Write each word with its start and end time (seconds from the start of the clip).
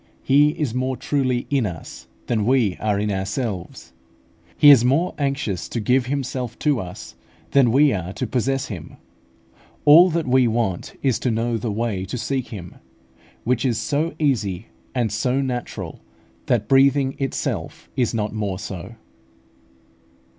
He 0.23 0.49
is 0.59 0.73
more 0.73 0.97
truly 0.97 1.45
in 1.51 1.67
us 1.67 2.07
than 2.25 2.43
we 2.47 2.75
are 2.79 2.97
in 2.99 3.11
ourselves. 3.11 3.93
He 4.57 4.71
is 4.71 4.83
more 4.83 5.13
anxious 5.19 5.69
to 5.69 5.79
give 5.79 6.07
Himself 6.07 6.57
to 6.57 6.79
us 6.79 7.13
than 7.51 7.71
we 7.71 7.93
are 7.93 8.11
to 8.13 8.25
possess 8.25 8.65
Him. 8.65 8.97
All 9.85 10.09
that 10.09 10.25
we 10.27 10.47
want 10.47 10.97
is 11.03 11.19
to 11.19 11.29
know 11.29 11.55
the 11.55 11.71
way 11.71 12.03
to 12.05 12.17
seek 12.17 12.47
Him, 12.47 12.77
which 13.43 13.63
is 13.63 13.77
so 13.77 14.15
easy 14.17 14.69
and 14.95 15.11
so 15.11 15.39
natural, 15.39 15.99
that 16.47 16.67
breathing 16.67 17.15
itself 17.19 17.87
is 17.95 18.11
not 18.11 18.33
more 18.33 18.57
so. 18.57 18.95